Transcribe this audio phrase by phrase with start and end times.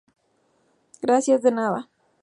[0.99, 1.43] gracias.
[1.43, 1.87] de nada.